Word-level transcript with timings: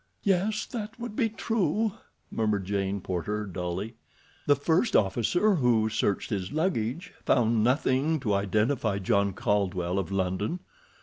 "Yes, 0.23 0.65
that 0.65 0.99
would 0.99 1.15
be 1.15 1.29
true," 1.29 1.91
murmured 2.31 2.65
Jane 2.65 3.01
Porter 3.01 3.45
dully. 3.45 3.97
"The 4.47 4.55
first 4.55 4.95
officer, 4.95 5.53
who 5.57 5.89
searched 5.89 6.31
his 6.31 6.51
luggage, 6.51 7.13
found 7.23 7.63
nothing 7.63 8.19
to 8.21 8.33
identify 8.33 8.97
John 8.97 9.33
Caldwell, 9.33 9.99
of 9.99 10.11
London. 10.11 10.61